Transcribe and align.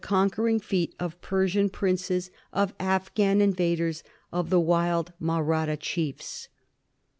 zzztii1 0.01 0.07
conquering 0.17 0.59
feet 0.63 0.95
of 0.99 1.21
Persian 1.21 1.69
princes, 1.69 2.31
of 2.51 2.73
Afghan 2.79 3.39
invaders, 3.39 4.01
of 4.33 4.51
wild 4.51 5.13
Mahratta 5.21 5.77
chiefs. 5.79 6.49